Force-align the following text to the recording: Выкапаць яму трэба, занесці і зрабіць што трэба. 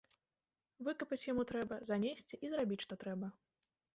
Выкапаць 0.87 1.19
яму 1.31 1.43
трэба, 1.51 1.77
занесці 1.91 2.35
і 2.47 2.51
зрабіць 2.53 2.81
што 2.87 2.93
трэба. 3.03 3.27